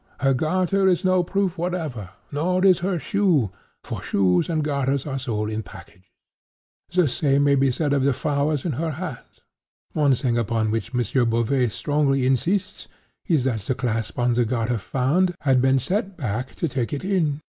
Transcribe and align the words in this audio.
Her 0.21 0.33
garter 0.33 0.87
is 0.87 1.05
no 1.05 1.21
proof 1.21 1.59
whatever—nor 1.59 2.65
is 2.65 2.79
her 2.79 2.97
shoe—for 2.97 4.01
shoes 4.01 4.49
and 4.49 4.63
garters 4.63 5.05
are 5.05 5.19
sold 5.19 5.51
in 5.51 5.61
packages. 5.61 6.05
The 6.91 7.07
same 7.07 7.43
may 7.43 7.53
be 7.53 7.71
said 7.71 7.93
of 7.93 8.01
the 8.01 8.11
flowers 8.11 8.65
in 8.65 8.71
her 8.71 8.93
hat. 8.93 9.23
One 9.93 10.15
thing 10.15 10.39
upon 10.39 10.71
which 10.71 10.89
M. 10.95 11.03
Beauvais 11.29 11.67
strongly 11.67 12.25
insists 12.25 12.87
is, 13.27 13.43
that 13.43 13.59
the 13.59 13.75
clasp 13.75 14.17
on 14.17 14.33
the 14.33 14.43
garter 14.43 14.79
found, 14.79 15.35
had 15.41 15.61
been 15.61 15.77
set 15.77 16.17
back 16.17 16.55
to 16.55 16.67
take 16.67 16.93
it 16.93 17.05
in. 17.05 17.39